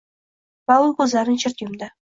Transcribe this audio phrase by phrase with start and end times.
[0.71, 1.97] Va u ko‘zlarini chirt yumdi.